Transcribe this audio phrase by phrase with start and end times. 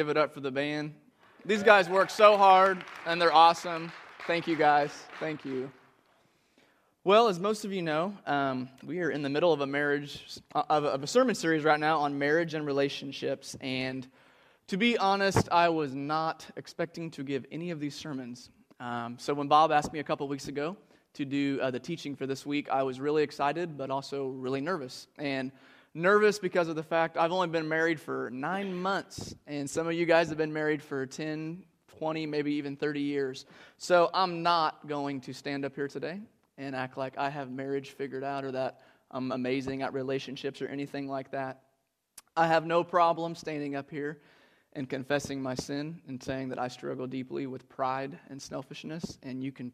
[0.00, 0.94] Give it up for the band.
[1.44, 3.92] These guys work so hard and they're awesome.
[4.26, 4.90] Thank you guys.
[5.18, 5.70] Thank you.
[7.04, 10.40] Well, as most of you know, um, we are in the middle of a marriage
[10.54, 13.58] of a, of a sermon series right now on marriage and relationships.
[13.60, 14.08] And
[14.68, 18.48] to be honest, I was not expecting to give any of these sermons.
[18.80, 20.78] Um, so when Bob asked me a couple weeks ago
[21.12, 24.62] to do uh, the teaching for this week, I was really excited, but also really
[24.62, 25.08] nervous.
[25.18, 25.52] And
[25.94, 29.94] nervous because of the fact I've only been married for nine months, and some of
[29.94, 31.64] you guys have been married for 10,
[31.98, 33.46] 20, maybe even 30 years.
[33.76, 36.20] So I'm not going to stand up here today
[36.58, 38.80] and act like I have marriage figured out or that
[39.10, 41.62] I'm amazing at relationships or anything like that.
[42.36, 44.20] I have no problem standing up here
[44.74, 49.18] and confessing my sin and saying that I struggle deeply with pride and selfishness.
[49.22, 49.72] And you can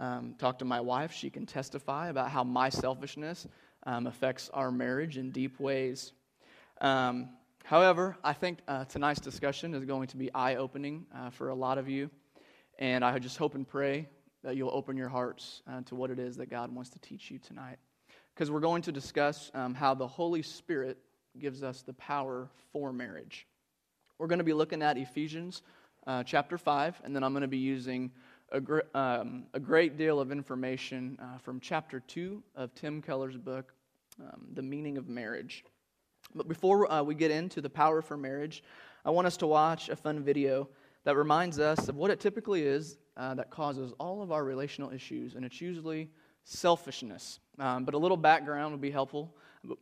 [0.00, 3.46] um, talk to my wife, she can testify about how my selfishness
[3.84, 6.12] um, affects our marriage in deep ways.
[6.80, 7.30] Um,
[7.64, 11.54] however, I think uh, tonight's discussion is going to be eye opening uh, for a
[11.54, 12.10] lot of you.
[12.78, 14.08] And I just hope and pray
[14.42, 17.30] that you'll open your hearts uh, to what it is that God wants to teach
[17.30, 17.78] you tonight.
[18.34, 20.98] Because we're going to discuss um, how the Holy Spirit
[21.38, 23.46] gives us the power for marriage.
[24.18, 25.62] We're going to be looking at Ephesians
[26.06, 28.10] uh, chapter 5, and then I'm going to be using
[28.52, 33.36] a, gr- um, a great deal of information uh, from chapter 2 of Tim Keller's
[33.36, 33.72] book,
[34.20, 35.64] um, The Meaning of Marriage.
[36.34, 38.62] But before uh, we get into the power for marriage,
[39.04, 40.68] I want us to watch a fun video
[41.04, 44.92] that reminds us of what it typically is uh, that causes all of our relational
[44.92, 46.10] issues, and it's usually
[46.44, 47.40] selfishness.
[47.58, 49.34] Um, but a little background would be helpful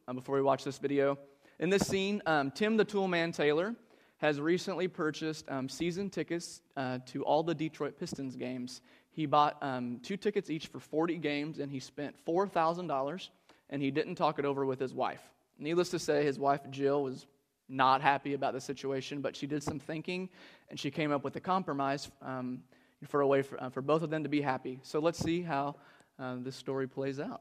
[0.08, 1.18] uh, before we watch this video.
[1.58, 3.74] In this scene, um, Tim the Toolman Taylor
[4.20, 8.82] has recently purchased um, season tickets uh, to all the Detroit Pistons games.
[9.10, 13.28] He bought um, two tickets each for 40 games, and he spent $4,000,
[13.70, 15.22] and he didn't talk it over with his wife.
[15.58, 17.26] Needless to say, his wife Jill was
[17.68, 20.28] not happy about the situation, but she did some thinking,
[20.68, 22.10] and she came up with a compromise.
[22.22, 22.62] Um,
[23.06, 24.80] for a way for, uh, for both of them to be happy.
[24.82, 25.76] So let's see how
[26.18, 27.40] uh, this story plays out.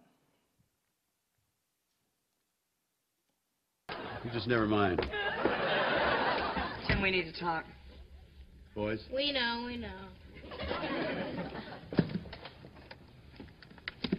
[3.89, 5.07] You just never mind.
[6.99, 7.63] Tim, we need to talk.
[8.75, 8.99] Boys?
[9.15, 9.87] We know, we know.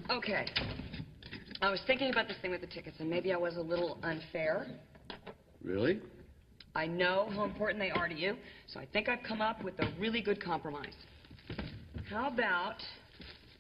[0.09, 0.47] Okay.
[1.61, 3.99] I was thinking about this thing with the tickets, and maybe I was a little
[4.03, 4.67] unfair.
[5.63, 6.01] Really?
[6.75, 8.35] I know how important they are to you,
[8.67, 10.95] so I think I've come up with a really good compromise.
[12.09, 12.77] How about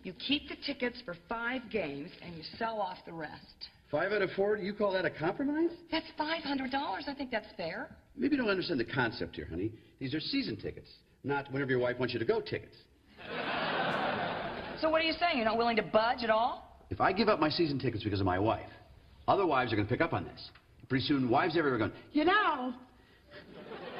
[0.02, 3.68] you keep the tickets for five games and you sell off the rest?
[3.90, 4.56] Five out of four?
[4.56, 5.70] You call that a compromise?
[5.90, 6.72] That's $500.
[7.06, 7.90] I think that's fair.
[8.20, 9.72] Maybe you don't understand the concept here, honey.
[9.98, 10.88] These are season tickets,
[11.24, 12.76] not whenever your wife wants you to go tickets.
[14.78, 15.36] So what are you saying?
[15.36, 16.84] You're not willing to budge at all?
[16.90, 18.68] If I give up my season tickets because of my wife,
[19.26, 20.50] other wives are going to pick up on this.
[20.90, 22.74] Pretty soon, wives everywhere are going, You know,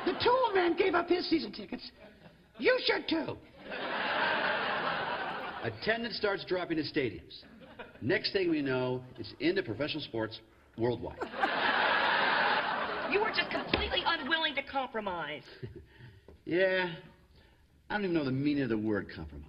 [0.05, 1.91] the tool man gave up his season tickets.
[2.59, 3.39] You should too.
[5.63, 7.43] Attendance starts dropping at stadiums.
[8.03, 10.41] Next thing we know, it's into professional sports
[10.77, 11.19] worldwide.
[13.11, 15.43] You were just completely unwilling to compromise.
[16.45, 16.91] yeah,
[17.89, 19.47] I don't even know the meaning of the word compromise.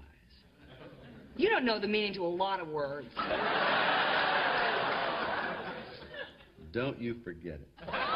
[1.38, 3.07] You don't know the meaning to a lot of words.
[6.71, 7.67] Don't you forget it.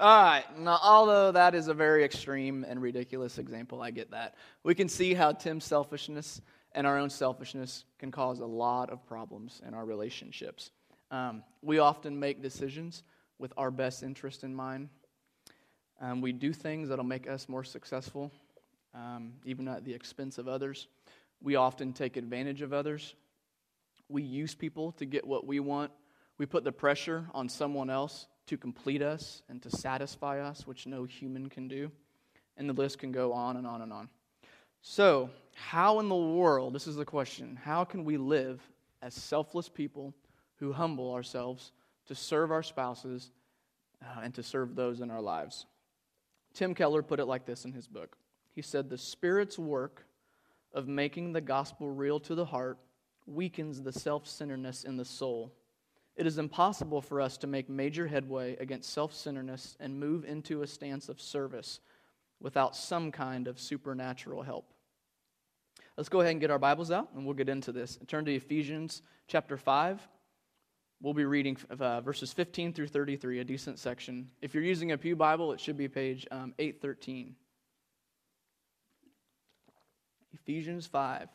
[0.00, 0.44] All right.
[0.58, 4.34] Now, although that is a very extreme and ridiculous example, I get that.
[4.62, 6.40] We can see how Tim's selfishness
[6.72, 10.70] and our own selfishness can cause a lot of problems in our relationships.
[11.10, 13.02] Um, we often make decisions
[13.38, 14.88] with our best interest in mind.
[16.00, 18.32] Um, we do things that'll make us more successful,
[18.94, 20.88] um, even at the expense of others.
[21.42, 23.14] We often take advantage of others.
[24.08, 25.92] We use people to get what we want.
[26.38, 30.84] We put the pressure on someone else to complete us and to satisfy us, which
[30.84, 31.88] no human can do.
[32.56, 34.08] And the list can go on and on and on.
[34.82, 38.60] So, how in the world, this is the question, how can we live
[39.02, 40.12] as selfless people
[40.56, 41.70] who humble ourselves
[42.08, 43.30] to serve our spouses
[44.02, 45.66] uh, and to serve those in our lives?
[46.52, 48.16] Tim Keller put it like this in his book.
[48.52, 50.04] He said, The Spirit's work
[50.74, 52.78] of making the gospel real to the heart
[53.26, 55.52] weakens the self centeredness in the soul
[56.20, 60.60] it is impossible for us to make major headway against self centeredness and move into
[60.60, 61.80] a stance of service
[62.40, 64.70] without some kind of supernatural help.
[65.96, 67.98] Let's go ahead and get our Bibles out and we'll get into this.
[68.06, 70.06] Turn to Ephesians chapter 5.
[71.00, 74.28] We'll be reading uh, verses 15 through 33, a decent section.
[74.42, 77.34] If you're using a Pew Bible, it should be page um, 813.
[80.34, 81.28] Ephesians 5.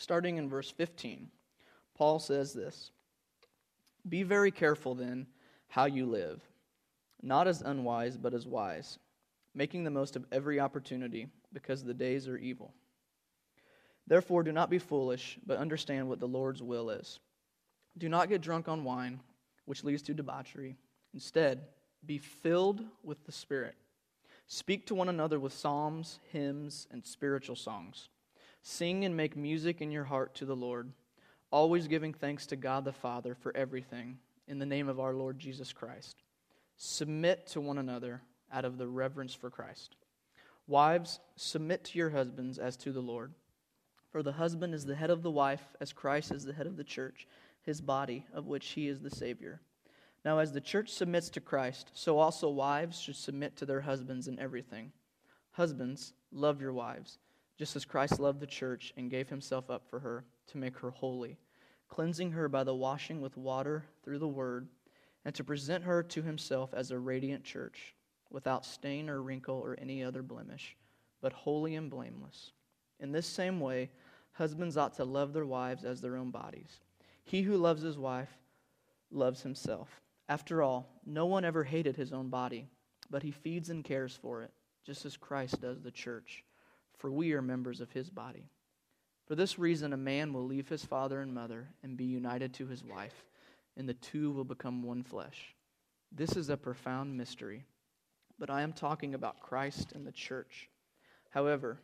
[0.00, 1.28] Starting in verse 15,
[1.94, 2.90] Paul says this
[4.08, 5.26] Be very careful then
[5.68, 6.40] how you live,
[7.20, 8.98] not as unwise, but as wise,
[9.54, 12.72] making the most of every opportunity, because the days are evil.
[14.06, 17.20] Therefore, do not be foolish, but understand what the Lord's will is.
[17.98, 19.20] Do not get drunk on wine,
[19.66, 20.78] which leads to debauchery.
[21.12, 21.60] Instead,
[22.06, 23.74] be filled with the Spirit.
[24.46, 28.08] Speak to one another with psalms, hymns, and spiritual songs
[28.62, 30.92] Sing and make music in your heart to the Lord,
[31.50, 35.38] always giving thanks to God the Father for everything, in the name of our Lord
[35.38, 36.22] Jesus Christ.
[36.76, 38.20] Submit to one another
[38.52, 39.96] out of the reverence for Christ.
[40.66, 43.32] Wives, submit to your husbands as to the Lord.
[44.10, 46.76] For the husband is the head of the wife, as Christ is the head of
[46.76, 47.26] the church,
[47.62, 49.60] his body, of which he is the Savior.
[50.22, 54.28] Now, as the church submits to Christ, so also wives should submit to their husbands
[54.28, 54.92] in everything.
[55.52, 57.18] Husbands, love your wives
[57.60, 60.88] just as Christ loved the church and gave himself up for her to make her
[60.88, 61.36] holy,
[61.90, 64.66] cleansing her by the washing with water through the word,
[65.26, 67.94] and to present her to himself as a radiant church,
[68.30, 70.74] without stain or wrinkle or any other blemish,
[71.20, 72.52] but holy and blameless.
[72.98, 73.90] In this same way,
[74.32, 76.80] husbands ought to love their wives as their own bodies.
[77.24, 78.38] He who loves his wife
[79.10, 80.00] loves himself.
[80.30, 82.68] After all, no one ever hated his own body,
[83.10, 84.50] but he feeds and cares for it,
[84.82, 86.42] just as Christ does the church
[87.00, 88.50] for we are members of his body.
[89.26, 92.66] For this reason, a man will leave his father and mother and be united to
[92.66, 93.24] his wife,
[93.76, 95.54] and the two will become one flesh.
[96.12, 97.64] This is a profound mystery,
[98.38, 100.68] but I am talking about Christ and the church.
[101.30, 101.78] However,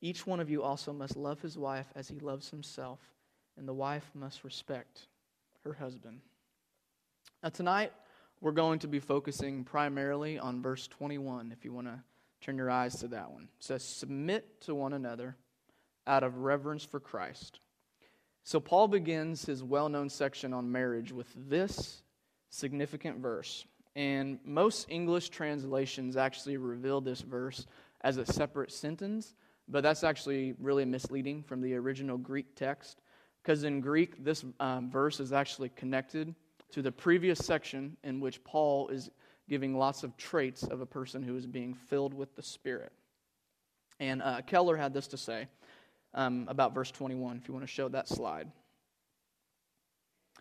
[0.00, 2.98] each one of you also must love his wife as he loves himself,
[3.56, 5.06] and the wife must respect
[5.64, 6.20] her husband.
[7.42, 7.92] Now, tonight,
[8.40, 12.00] we're going to be focusing primarily on verse 21, if you want to
[12.40, 13.44] Turn your eyes to that one.
[13.58, 15.36] It says, Submit to one another
[16.06, 17.60] out of reverence for Christ.
[18.44, 22.02] So, Paul begins his well known section on marriage with this
[22.50, 23.64] significant verse.
[23.96, 27.66] And most English translations actually reveal this verse
[28.02, 29.34] as a separate sentence,
[29.68, 33.00] but that's actually really misleading from the original Greek text.
[33.42, 36.34] Because in Greek, this um, verse is actually connected
[36.72, 39.08] to the previous section in which Paul is
[39.48, 42.92] giving lots of traits of a person who is being filled with the Spirit.
[44.00, 45.48] And uh, Keller had this to say
[46.14, 48.50] um, about verse 21, if you want to show that slide.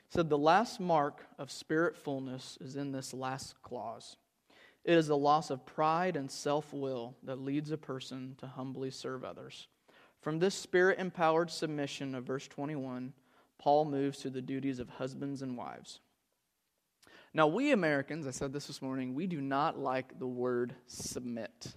[0.09, 4.17] said, The last mark of spirit fullness is in this last clause.
[4.83, 8.91] It is the loss of pride and self will that leads a person to humbly
[8.91, 9.67] serve others.
[10.21, 13.13] From this spirit empowered submission of verse 21,
[13.57, 15.99] Paul moves to the duties of husbands and wives.
[17.35, 21.75] Now, we Americans, I said this this morning, we do not like the word submit.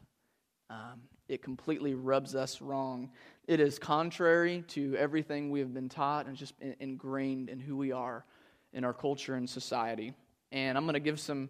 [0.70, 3.10] Um, it completely rubs us wrong.
[3.48, 7.90] It is contrary to everything we have been taught and just ingrained in who we
[7.90, 8.24] are
[8.72, 10.14] in our culture and society.
[10.52, 11.48] And I'm going to give some,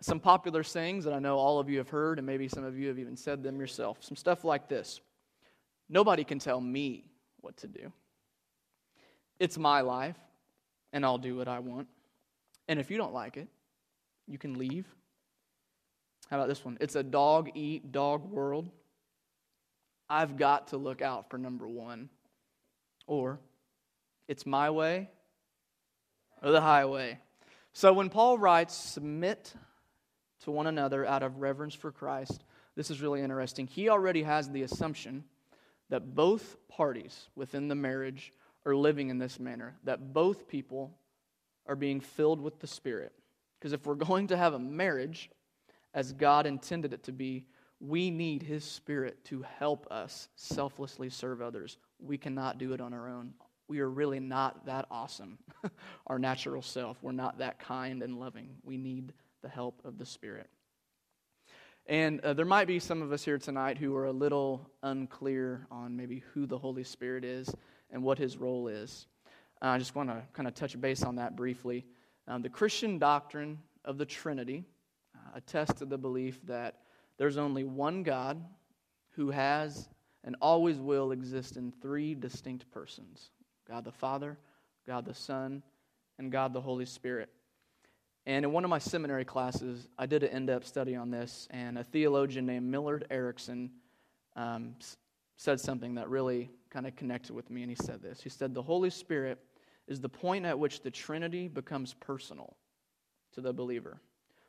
[0.00, 2.78] some popular sayings that I know all of you have heard, and maybe some of
[2.78, 3.98] you have even said them yourself.
[3.98, 5.00] Some stuff like this
[5.88, 7.10] Nobody can tell me
[7.40, 7.92] what to do.
[9.40, 10.14] It's my life,
[10.92, 11.88] and I'll do what I want.
[12.70, 13.48] And if you don't like it,
[14.28, 14.86] you can leave.
[16.30, 16.78] How about this one?
[16.80, 18.70] It's a dog eat dog world.
[20.08, 22.10] I've got to look out for number one.
[23.08, 23.40] Or
[24.28, 25.08] it's my way
[26.44, 27.18] or the highway.
[27.72, 29.52] So when Paul writes, submit
[30.44, 32.44] to one another out of reverence for Christ,
[32.76, 33.66] this is really interesting.
[33.66, 35.24] He already has the assumption
[35.88, 38.32] that both parties within the marriage
[38.64, 40.96] are living in this manner, that both people
[41.66, 43.12] are being filled with the Spirit.
[43.58, 45.30] Because if we're going to have a marriage
[45.94, 47.46] as God intended it to be,
[47.80, 51.78] we need His Spirit to help us selflessly serve others.
[51.98, 53.34] We cannot do it on our own.
[53.68, 55.38] We are really not that awesome,
[56.06, 56.98] our natural self.
[57.02, 58.56] We're not that kind and loving.
[58.64, 59.12] We need
[59.42, 60.50] the help of the Spirit.
[61.86, 65.66] And uh, there might be some of us here tonight who are a little unclear
[65.70, 67.52] on maybe who the Holy Spirit is
[67.90, 69.06] and what his role is.
[69.62, 71.84] Uh, I just want to kind of touch base on that briefly.
[72.26, 74.64] Um, the Christian doctrine of the Trinity
[75.14, 76.76] uh, attests to the belief that
[77.18, 78.42] there's only one God
[79.10, 79.88] who has
[80.24, 83.30] and always will exist in three distinct persons
[83.68, 84.38] God the Father,
[84.86, 85.62] God the Son,
[86.18, 87.28] and God the Holy Spirit.
[88.26, 91.48] And in one of my seminary classes, I did an in depth study on this,
[91.50, 93.70] and a theologian named Millard Erickson
[94.36, 94.74] um,
[95.36, 98.20] said something that really kind of connected with me, and he said this.
[98.22, 99.38] He said, The Holy Spirit
[99.90, 102.56] is the point at which the Trinity becomes personal
[103.32, 104.00] to the believer.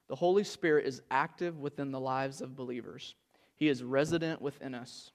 [0.08, 3.16] The Holy Spirit is active within the lives of believers,
[3.56, 5.12] He is resident within us.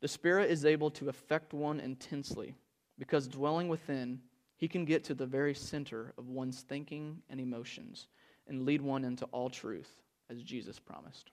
[0.00, 2.54] The Spirit is able to affect one intensely
[2.98, 4.20] because dwelling within,
[4.56, 8.08] He can get to the very center of one's thinking and emotions
[8.46, 11.30] and lead one into all truth, as Jesus promised.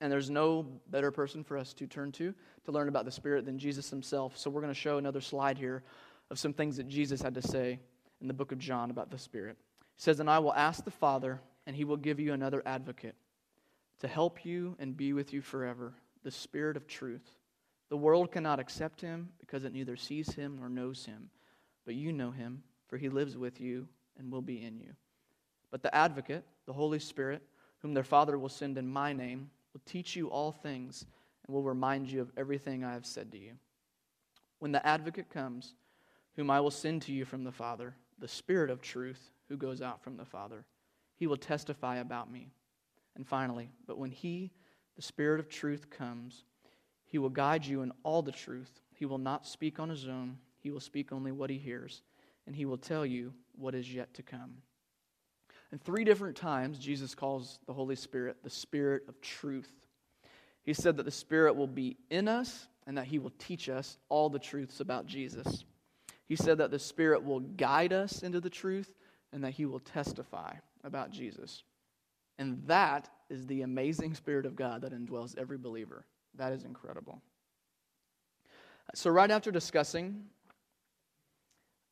[0.00, 2.34] And there's no better person for us to turn to
[2.64, 4.36] to learn about the Spirit than Jesus himself.
[4.36, 5.82] So we're going to show another slide here
[6.30, 7.80] of some things that Jesus had to say
[8.20, 9.56] in the book of John about the Spirit.
[9.96, 13.14] He says, And I will ask the Father, and he will give you another advocate
[14.00, 17.38] to help you and be with you forever, the Spirit of truth.
[17.90, 21.30] The world cannot accept him because it neither sees him nor knows him.
[21.84, 23.86] But you know him, for he lives with you
[24.18, 24.94] and will be in you.
[25.70, 27.42] But the advocate, the Holy Spirit,
[27.78, 31.04] whom their Father will send in my name, will teach you all things
[31.46, 33.52] and will remind you of everything I have said to you.
[34.60, 35.74] When the advocate comes,
[36.36, 39.82] whom I will send to you from the Father, the Spirit of truth, who goes
[39.82, 40.64] out from the Father,
[41.16, 42.50] he will testify about me.
[43.16, 44.50] And finally, but when he,
[44.96, 46.44] the Spirit of truth, comes,
[47.06, 48.80] he will guide you in all the truth.
[48.94, 52.02] He will not speak on his own, he will speak only what he hears,
[52.46, 54.54] and he will tell you what is yet to come.
[55.70, 59.70] And three different times, Jesus calls the Holy Spirit the Spirit of truth.
[60.62, 63.98] He said that the Spirit will be in us and that He will teach us
[64.08, 65.64] all the truths about Jesus.
[66.26, 68.90] He said that the Spirit will guide us into the truth
[69.32, 71.62] and that He will testify about Jesus.
[72.38, 76.04] And that is the amazing Spirit of God that indwells every believer.
[76.36, 77.20] That is incredible.
[78.94, 80.24] So, right after discussing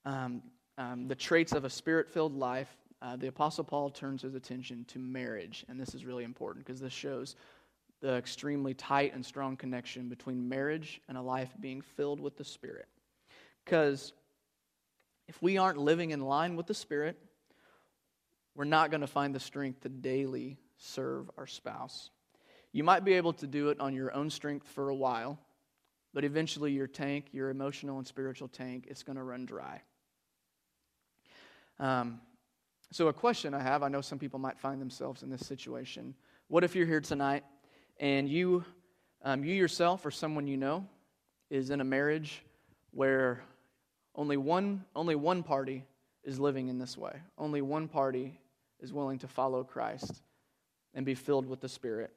[0.04, 0.42] um,
[0.78, 2.68] um, the traits of a spirit filled life,
[3.00, 5.64] uh, the Apostle Paul turns his attention to marriage.
[5.68, 7.36] And this is really important because this shows
[8.00, 12.44] the extremely tight and strong connection between marriage and a life being filled with the
[12.44, 12.88] Spirit.
[13.64, 14.12] Because
[15.32, 17.16] if we aren't living in line with the Spirit,
[18.54, 22.10] we're not going to find the strength to daily serve our spouse.
[22.70, 25.38] You might be able to do it on your own strength for a while,
[26.12, 29.80] but eventually your tank, your emotional and spiritual tank, it's going to run dry.
[31.78, 32.20] Um,
[32.90, 36.14] so, a question I have I know some people might find themselves in this situation.
[36.48, 37.42] What if you're here tonight
[37.98, 38.66] and you,
[39.24, 40.86] um, you yourself or someone you know
[41.48, 42.44] is in a marriage
[42.90, 43.42] where
[44.14, 45.84] only one, only one party
[46.24, 47.14] is living in this way?
[47.38, 48.38] Only one party
[48.80, 50.22] is willing to follow Christ
[50.94, 52.12] and be filled with the Spirit.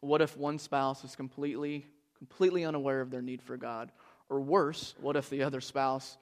[0.00, 3.92] What if one spouse is completely, completely unaware of their need for God?
[4.30, 6.16] Or worse, what if the other spouse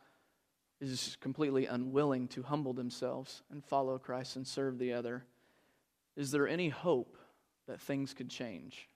[0.80, 5.24] is completely unwilling to humble themselves and follow Christ and serve the other,
[6.16, 7.16] is there any hope
[7.68, 8.88] that things could change?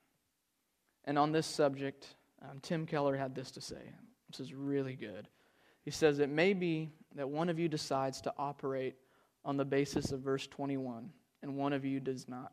[1.05, 2.07] And on this subject,
[2.41, 3.93] um, Tim Keller had this to say.
[4.33, 5.29] This is really good.
[5.85, 8.95] He says, It may be that one of you decides to operate
[9.45, 11.11] on the basis of verse 21,
[11.43, 12.53] and one of you does not.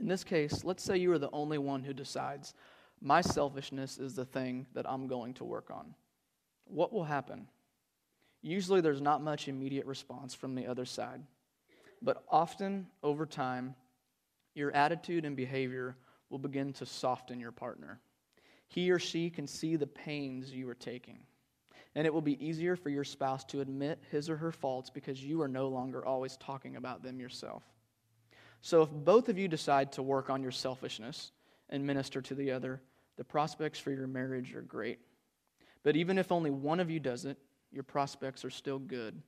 [0.00, 2.54] In this case, let's say you are the only one who decides,
[3.00, 5.94] My selfishness is the thing that I'm going to work on.
[6.66, 7.48] What will happen?
[8.42, 11.22] Usually there's not much immediate response from the other side.
[12.02, 13.74] But often, over time,
[14.54, 15.96] your attitude and behavior
[16.30, 18.00] will begin to soften your partner.
[18.68, 21.18] He or she can see the pains you are taking.
[21.94, 25.24] And it will be easier for your spouse to admit his or her faults because
[25.24, 27.62] you are no longer always talking about them yourself.
[28.60, 31.32] So, if both of you decide to work on your selfishness
[31.70, 32.82] and minister to the other,
[33.16, 34.98] the prospects for your marriage are great.
[35.82, 37.38] But even if only one of you does it,
[37.72, 39.20] your prospects are still good.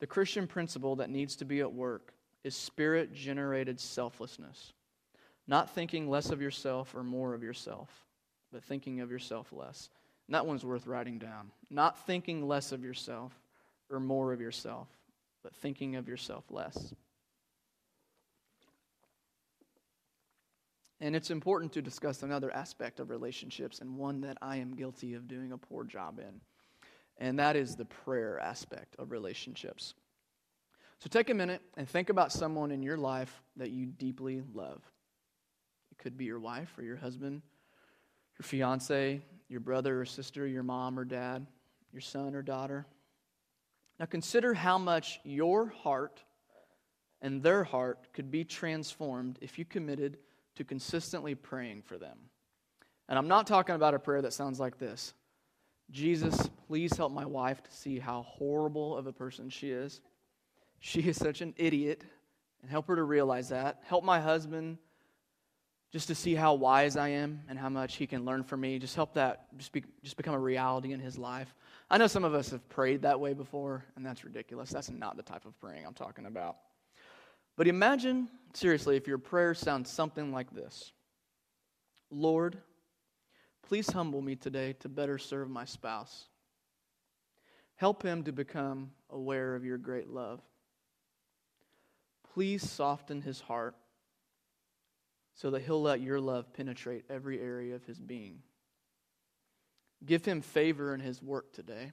[0.00, 2.14] The Christian principle that needs to be at work
[2.44, 4.72] is spirit generated selflessness.
[5.46, 7.88] Not thinking less of yourself or more of yourself,
[8.52, 9.88] but thinking of yourself less.
[10.28, 11.50] And that one's worth writing down.
[11.70, 13.32] Not thinking less of yourself
[13.90, 14.88] or more of yourself,
[15.42, 16.94] but thinking of yourself less.
[21.00, 25.14] And it's important to discuss another aspect of relationships and one that I am guilty
[25.14, 26.40] of doing a poor job in
[27.18, 29.94] and that is the prayer aspect of relationships.
[30.98, 34.82] So take a minute and think about someone in your life that you deeply love.
[35.90, 37.42] It could be your wife or your husband,
[38.42, 41.46] your fiance, your brother or sister, your mom or dad,
[41.92, 42.84] your son or daughter.
[44.00, 46.24] Now consider how much your heart
[47.20, 50.18] and their heart could be transformed if you committed
[50.56, 52.18] to consistently praying for them.
[53.08, 55.14] And I'm not talking about a prayer that sounds like this
[55.92, 60.00] Jesus, please help my wife to see how horrible of a person she is.
[60.80, 62.02] she is such an idiot,
[62.60, 63.82] and help her to realize that.
[63.84, 64.78] Help my husband
[65.92, 68.78] just to see how wise I am and how much he can learn from me.
[68.78, 71.54] Just help that just, be, just become a reality in his life.
[71.90, 74.70] I know some of us have prayed that way before, and that's ridiculous.
[74.70, 76.56] That's not the type of praying I'm talking about.
[77.56, 80.92] But imagine, seriously, if your prayer sounds something like this
[82.10, 82.56] Lord,
[83.62, 86.28] please humble me today to better serve my spouse.
[87.76, 90.40] Help him to become aware of your great love.
[92.32, 93.74] Please soften his heart
[95.34, 98.42] so that he'll let your love penetrate every area of his being.
[100.04, 101.92] Give him favor in his work today.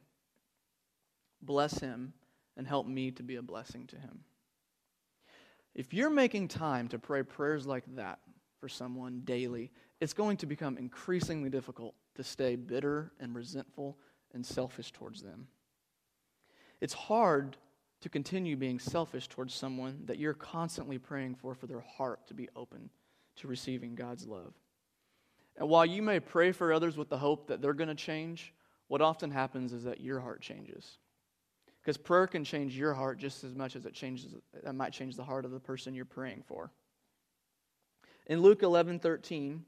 [1.42, 2.14] Bless him
[2.58, 4.22] and help me to be a blessing to him.
[5.76, 8.20] If you're making time to pray prayers like that
[8.60, 13.98] for someone daily, it's going to become increasingly difficult to stay bitter and resentful
[14.34, 15.48] and selfish towards them.
[16.82, 17.58] It's hard
[18.02, 22.34] to continue being selfish towards someone that you're constantly praying for for their heart to
[22.34, 22.90] be open
[23.40, 24.54] to receiving God's love.
[25.58, 28.54] And while you may pray for others with the hope that they're going to change,
[28.88, 30.98] what often happens is that your heart changes.
[31.82, 35.16] Because prayer can change your heart just as much as it changes it might change
[35.16, 36.72] the heart of the person you're praying for.
[38.28, 39.64] In Luke 11, 13,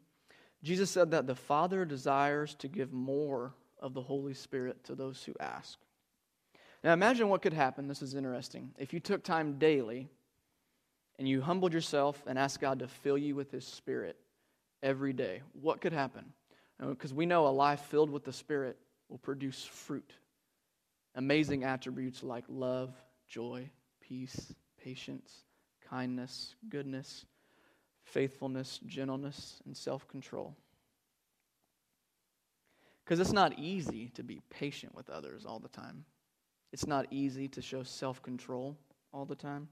[0.63, 5.23] Jesus said that the Father desires to give more of the Holy Spirit to those
[5.23, 5.79] who ask.
[6.83, 7.87] Now imagine what could happen.
[7.87, 8.71] This is interesting.
[8.77, 10.09] If you took time daily
[11.21, 14.17] and you humbled yourself and asked God to fill you with His Spirit
[14.81, 16.25] every day, what could happen?
[16.81, 18.75] Uh, because we know a life filled with the Spirit
[19.07, 20.13] will produce fruit.
[21.13, 22.95] Amazing attributes like love,
[23.29, 23.69] joy,
[24.01, 24.51] peace,
[24.83, 25.43] patience,
[25.87, 27.27] kindness, goodness,
[28.03, 30.55] faithfulness, gentleness, and self control.
[33.05, 36.03] Because it's not easy to be patient with others all the time.
[36.73, 38.75] It's not easy to show self control
[39.13, 39.67] all the time.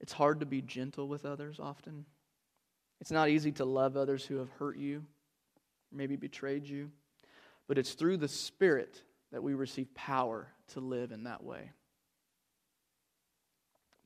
[0.00, 2.04] It's hard to be gentle with others often.
[3.00, 5.04] It's not easy to love others who have hurt you,
[5.92, 6.90] maybe betrayed you.
[7.66, 9.02] But it's through the Spirit
[9.32, 11.70] that we receive power to live in that way.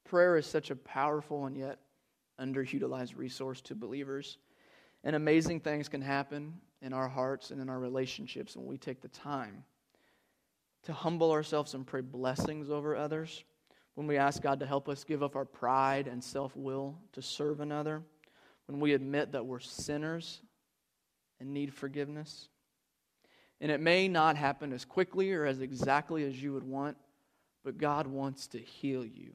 [0.05, 1.79] Prayer is such a powerful and yet
[2.41, 4.39] underutilized resource to believers.
[5.05, 9.01] And amazing things can happen in our hearts and in our relationships when we take
[9.01, 9.65] the time
[10.83, 13.45] to humble ourselves and pray blessings over others
[13.95, 17.23] when we ask God to help us give up our pride and self will to
[17.23, 18.03] serve another,
[18.67, 20.41] when we admit that we're sinners
[21.41, 22.49] and need forgiveness.
[23.61, 26.97] And it may not happen as quickly or as exactly as you would want,
[27.65, 29.33] but God wants to heal you.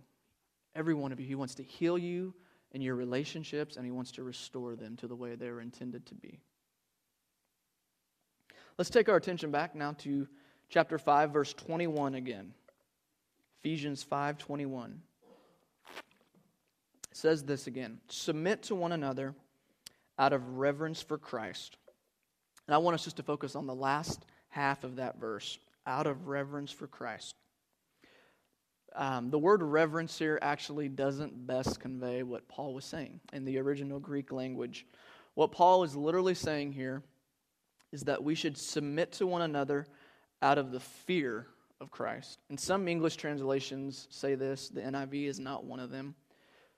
[0.75, 1.25] Every one of you.
[1.25, 2.33] He wants to heal you
[2.71, 6.05] in your relationships, and He wants to restore them to the way they were intended
[6.07, 6.39] to be.
[8.77, 10.27] Let's take our attention back now to
[10.69, 12.53] chapter 5, verse 21 again.
[13.67, 15.01] Ephesians 5:21
[17.11, 19.35] says this again, submit to one another
[20.17, 21.75] out of reverence for Christ.
[22.65, 26.07] And I want us just to focus on the last half of that verse, out
[26.07, 27.35] of reverence for Christ.
[28.95, 33.57] Um, the word reverence here actually doesn't best convey what Paul was saying in the
[33.57, 34.85] original Greek language.
[35.33, 37.03] What Paul is literally saying here
[37.91, 39.87] is that we should submit to one another
[40.41, 41.47] out of the fear
[41.79, 42.39] of Christ.
[42.49, 46.15] And some English translations say this, the NIV is not one of them.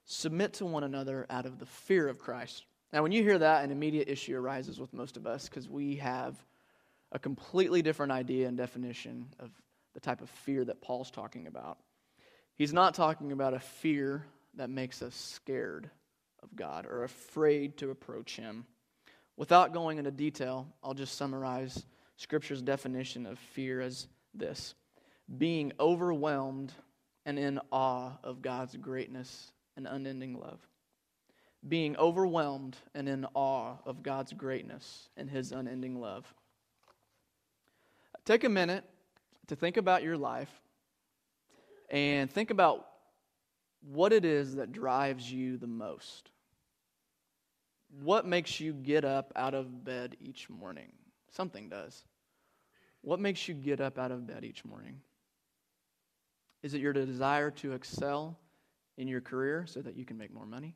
[0.04, 2.64] Submit to one another out of the fear of Christ.
[2.92, 5.96] Now, when you hear that, an immediate issue arises with most of us because we
[5.96, 6.36] have
[7.12, 9.50] a completely different idea and definition of
[9.94, 11.78] the type of fear that Paul's talking about.
[12.56, 15.90] He's not talking about a fear that makes us scared
[16.42, 18.66] of God or afraid to approach Him.
[19.36, 21.84] Without going into detail, I'll just summarize
[22.16, 24.74] Scripture's definition of fear as this
[25.38, 26.72] being overwhelmed
[27.24, 30.60] and in awe of God's greatness and unending love.
[31.66, 36.32] Being overwhelmed and in awe of God's greatness and his unending love.
[38.24, 38.84] Take a minute
[39.48, 40.50] to think about your life
[41.90, 42.86] and think about
[43.82, 46.30] what it is that drives you the most.
[48.02, 50.92] What makes you get up out of bed each morning?
[51.30, 52.04] Something does.
[53.02, 55.00] What makes you get up out of bed each morning?
[56.62, 58.38] Is it your desire to excel
[58.98, 60.74] in your career so that you can make more money?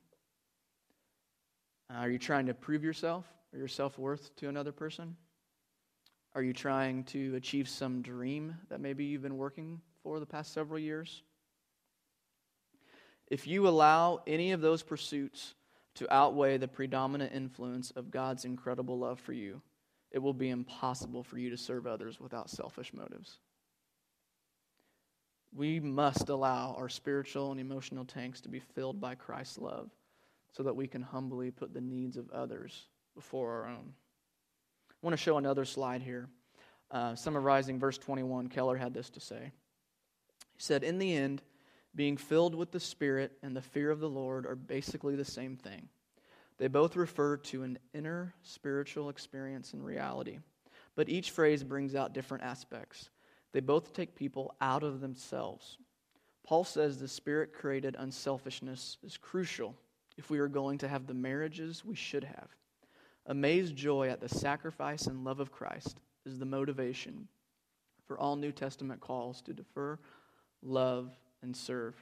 [1.90, 5.16] Are you trying to prove yourself or your self worth to another person?
[6.34, 10.52] Are you trying to achieve some dream that maybe you've been working for the past
[10.52, 11.22] several years?
[13.28, 15.54] If you allow any of those pursuits
[15.94, 19.62] to outweigh the predominant influence of God's incredible love for you,
[20.10, 23.38] it will be impossible for you to serve others without selfish motives.
[25.54, 29.90] We must allow our spiritual and emotional tanks to be filled by Christ's love
[30.52, 33.92] so that we can humbly put the needs of others before our own.
[34.90, 36.28] I want to show another slide here.
[36.90, 39.52] Uh, summarizing verse 21, Keller had this to say.
[40.54, 41.42] He said, In the end,
[41.94, 45.56] being filled with the Spirit and the fear of the Lord are basically the same
[45.56, 45.88] thing.
[46.58, 50.38] They both refer to an inner spiritual experience and reality,
[50.94, 53.10] but each phrase brings out different aspects.
[53.54, 55.78] They both take people out of themselves.
[56.44, 59.76] Paul says the Spirit created unselfishness is crucial
[60.16, 62.48] if we are going to have the marriages we should have.
[63.26, 67.28] Amazed joy at the sacrifice and love of Christ is the motivation
[68.06, 70.00] for all New Testament calls to defer,
[70.60, 71.94] love, and serve.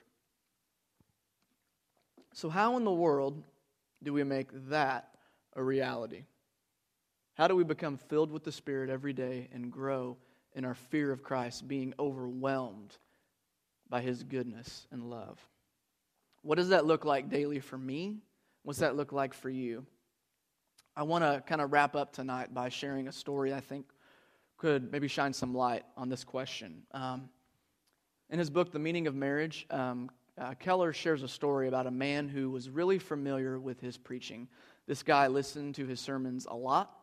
[2.33, 3.43] So, how in the world
[4.03, 5.11] do we make that
[5.53, 6.25] a reality?
[7.35, 10.17] How do we become filled with the Spirit every day and grow
[10.55, 12.97] in our fear of Christ, being overwhelmed
[13.89, 15.39] by His goodness and love?
[16.43, 18.19] What does that look like daily for me?
[18.65, 19.87] What's that look like for you?
[20.97, 23.87] I want to kind of wrap up tonight by sharing a story I think
[24.59, 26.83] could maybe shine some light on this question.
[26.93, 27.29] Um,
[28.31, 31.91] in his book, The Meaning of Marriage, um, uh, Keller shares a story about a
[31.91, 34.49] man who was really familiar with his preaching.
[34.87, 36.95] This guy listened to his sermons a lot,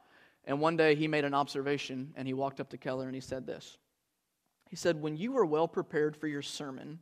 [0.45, 3.21] and one day he made an observation and he walked up to Keller and he
[3.21, 3.78] said this.
[4.69, 6.99] He said, When you are well prepared for your sermon,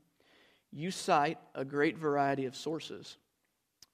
[0.72, 3.18] you cite a great variety of sources.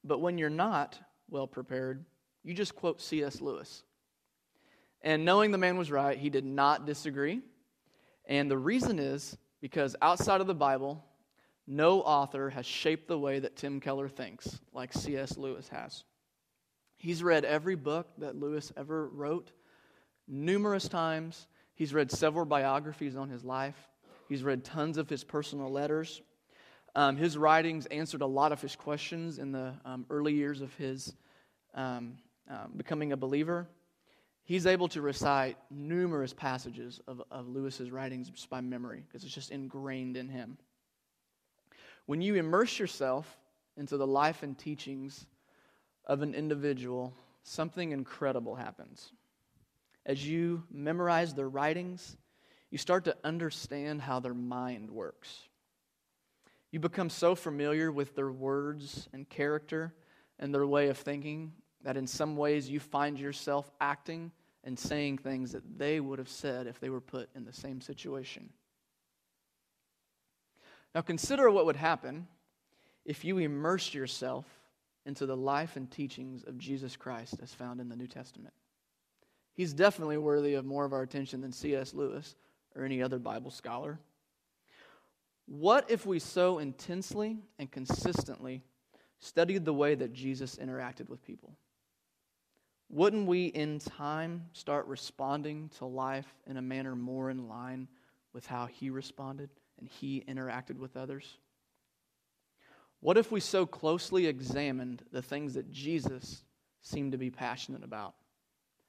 [0.04, 2.04] But when you're not well prepared,
[2.44, 3.42] you just quote C.S.
[3.42, 3.84] Lewis.
[5.02, 7.42] And knowing the man was right, he did not disagree.
[8.26, 11.04] And the reason is because outside of the Bible,
[11.68, 15.38] no author has shaped the way that Tim Keller thinks like C.S.
[15.38, 16.04] Lewis has.
[17.04, 19.52] He's read every book that Lewis ever wrote
[20.26, 21.48] numerous times.
[21.76, 23.76] He's read several biographies on his life.
[24.30, 26.22] He's read tons of his personal letters.
[26.96, 30.74] Um, his writings answered a lot of his questions in the um, early years of
[30.76, 31.14] his
[31.76, 32.16] um,
[32.50, 33.68] um becoming a believer.
[34.46, 39.36] He's able to recite numerous passages of, of Lewis's writings just by memory because it's
[39.36, 40.58] just ingrained in him.
[42.06, 43.38] When you immerse yourself
[43.76, 45.26] into the life and teachings
[46.06, 47.14] of an individual,
[47.44, 49.12] something incredible happens.
[50.06, 52.18] As you memorize their writings,
[52.70, 55.48] you start to understand how their mind works.
[56.72, 59.94] You become so familiar with their words and character
[60.40, 64.32] and their way of thinking that in some ways you find yourself acting
[64.64, 67.80] and saying things that they would have said if they were put in the same
[67.80, 68.50] situation.
[70.96, 72.28] Now, consider what would happen
[73.06, 74.46] if you immersed yourself
[75.06, 78.54] into the life and teachings of Jesus Christ as found in the New Testament.
[79.54, 81.94] He's definitely worthy of more of our attention than C.S.
[81.94, 82.36] Lewis
[82.76, 84.00] or any other Bible scholar.
[85.46, 88.64] What if we so intensely and consistently
[89.20, 91.56] studied the way that Jesus interacted with people?
[92.90, 97.88] Wouldn't we, in time, start responding to life in a manner more in line
[98.34, 101.38] with how he responded and he interacted with others?
[103.04, 106.46] What if we so closely examined the things that Jesus
[106.82, 108.14] seemed to be passionate about?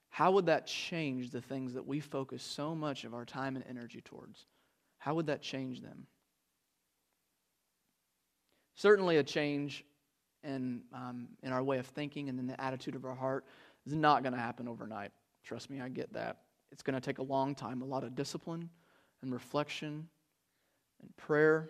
[0.08, 3.64] How would that change the things that we focus so much of our time and
[3.68, 4.46] energy towards?
[4.98, 6.06] How would that change them?
[8.76, 9.84] Certainly, a change
[10.44, 13.44] in, um, in our way of thinking and in the attitude of our heart
[13.84, 15.10] is not going to happen overnight.
[15.42, 16.42] Trust me, I get that.
[16.70, 18.70] It's going to take a long time, a lot of discipline
[19.22, 20.06] and reflection
[21.02, 21.68] and prayer,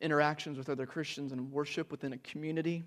[0.00, 2.84] interactions with other Christians and worship within a community.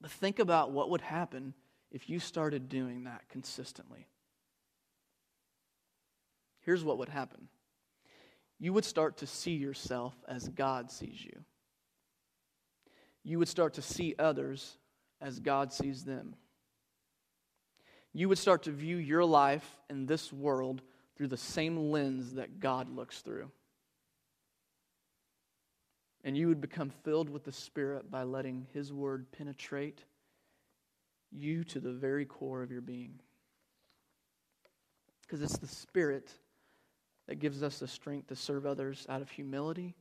[0.00, 1.54] But think about what would happen
[1.90, 4.06] if you started doing that consistently.
[6.60, 7.48] Here's what would happen
[8.58, 11.44] you would start to see yourself as God sees you.
[13.22, 14.76] You would start to see others
[15.20, 16.36] as God sees them
[18.14, 20.80] you would start to view your life in this world
[21.16, 23.50] through the same lens that God looks through.
[26.24, 30.02] And you would become filled with the Spirit by letting His Word penetrate
[31.30, 33.20] you to the very core of your being.
[35.22, 36.32] Because it's the Spirit
[37.28, 39.94] that gives us the strength to serve others out of humility.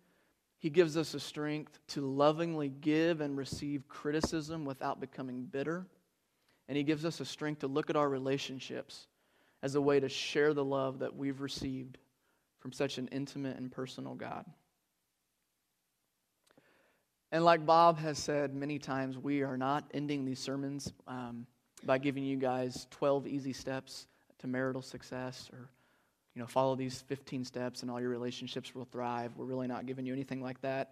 [0.59, 5.85] He gives us the strength to lovingly give and receive criticism without becoming bitter.
[6.69, 9.07] And He gives us a strength to look at our relationships
[9.61, 11.97] as a way to share the love that we've received
[12.59, 14.45] from such an intimate and personal God.
[17.33, 21.47] And like Bob has said many times, we are not ending these sermons um,
[21.83, 24.05] by giving you guys 12 easy steps
[24.37, 25.67] to marital success or
[26.35, 29.31] you know, follow these 15 steps and all your relationships will thrive.
[29.35, 30.91] We're really not giving you anything like that.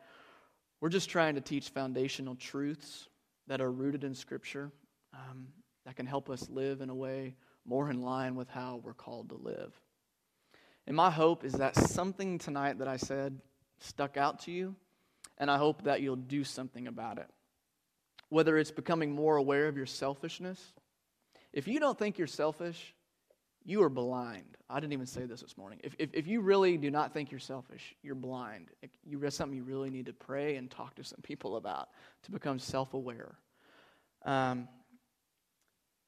[0.79, 3.07] We're just trying to teach foundational truths
[3.45, 4.71] that are rooted in Scripture
[5.13, 5.45] um,
[5.85, 9.29] that can help us live in a way more in line with how we're called
[9.29, 9.79] to live.
[10.87, 13.39] And my hope is that something tonight that I said
[13.77, 14.75] stuck out to you,
[15.41, 17.27] and I hope that you'll do something about it.
[18.29, 20.73] Whether it's becoming more aware of your selfishness.
[21.51, 22.93] If you don't think you're selfish,
[23.65, 24.55] you are blind.
[24.69, 25.79] I didn't even say this this morning.
[25.83, 28.69] If, if, if you really do not think you're selfish, you're blind.
[29.03, 31.89] You, that's something you really need to pray and talk to some people about
[32.23, 33.35] to become self aware.
[34.23, 34.67] Um,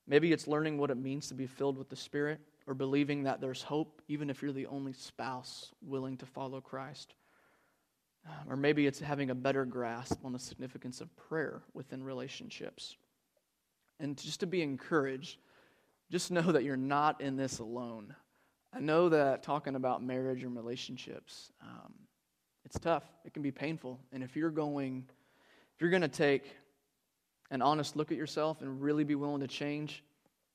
[0.07, 3.41] maybe it's learning what it means to be filled with the Spirit or believing that
[3.41, 7.15] there's hope even if you're the only spouse willing to follow Christ.
[8.25, 12.95] Um, or maybe it's having a better grasp on the significance of prayer within relationships.
[13.99, 15.37] And just to be encouraged,
[16.09, 18.15] just know that you're not in this alone.
[18.73, 21.93] I know that talking about marriage and relationships, um,
[22.65, 23.03] it's tough.
[23.25, 23.99] It can be painful.
[24.11, 25.05] And if you're going,
[25.75, 26.55] if you're going to take
[27.51, 30.03] an honest look at yourself and really be willing to change,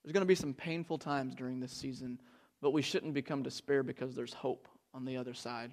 [0.03, 2.19] there's going to be some painful times during this season,
[2.61, 5.71] but we shouldn't become despair because there's hope on the other side.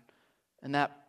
[0.62, 1.05] And that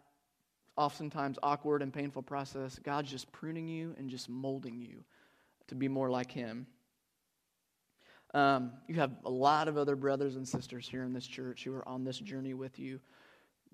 [0.76, 5.04] oftentimes awkward and painful process, God's just pruning you and just molding you
[5.68, 6.66] to be more like Him.
[8.34, 11.74] Um, you have a lot of other brothers and sisters here in this church who
[11.74, 13.00] are on this journey with you.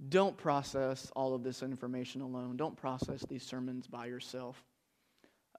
[0.09, 2.57] Don't process all of this information alone.
[2.57, 4.63] Don't process these sermons by yourself.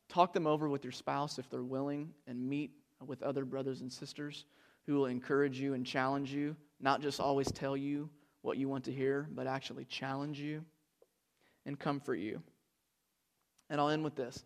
[0.10, 2.72] Talk them over with your spouse if they're willing, and meet
[3.06, 4.46] with other brothers and sisters
[4.86, 8.10] who will encourage you and challenge you, not just always tell you
[8.42, 10.64] what you want to hear, but actually challenge you
[11.66, 12.42] and comfort you.
[13.70, 14.44] And I'll end with this.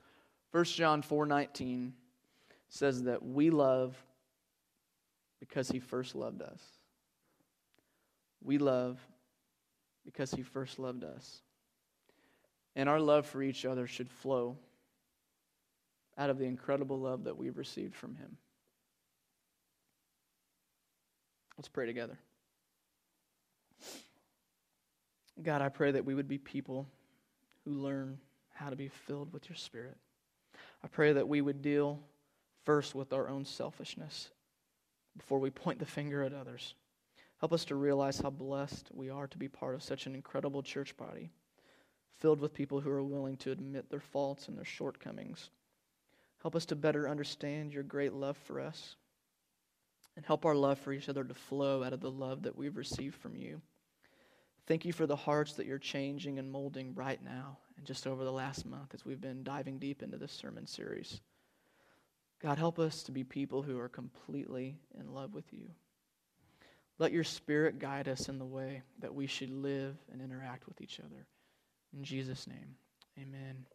[0.52, 1.94] 1 John 4:19
[2.70, 3.96] says that we love
[5.40, 6.62] because he first loved us.
[8.42, 9.00] We love
[10.06, 11.42] because he first loved us.
[12.76, 14.58] And our love for each other should flow
[16.18, 18.38] out of the incredible love that we've received from him.
[21.58, 22.18] Let's pray together.
[25.42, 26.88] God, I pray that we would be people
[27.68, 28.18] who learn
[28.54, 29.98] how to be filled with your Spirit.
[30.84, 32.00] I pray that we would deal
[32.64, 34.30] first with our own selfishness
[35.18, 36.76] before we point the finger at others.
[37.40, 40.64] Help us to realize how blessed we are to be part of such an incredible
[40.64, 41.30] church body,
[42.20, 45.50] filled with people who are willing to admit their faults and their shortcomings.
[46.42, 48.96] Help us to better understand your great love for us,
[50.16, 52.78] and help our love for each other to flow out of the love that we've
[52.78, 53.62] received from you.
[54.68, 58.26] Thank you for the hearts that you're changing and molding right now and just over
[58.26, 61.22] the last month as we've been diving deep into this sermon series.
[62.42, 65.70] God, help us to be people who are completely in love with you.
[67.00, 70.82] Let your spirit guide us in the way that we should live and interact with
[70.82, 71.28] each other.
[71.96, 72.76] In Jesus' name,
[73.18, 73.66] amen.